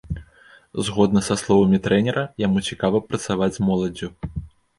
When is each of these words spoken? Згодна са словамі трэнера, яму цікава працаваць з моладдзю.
Згодна 0.87 1.21
са 1.27 1.35
словамі 1.41 1.79
трэнера, 1.89 2.23
яму 2.45 2.65
цікава 2.71 3.03
працаваць 3.11 3.53
з 3.61 3.69
моладдзю. 3.71 4.13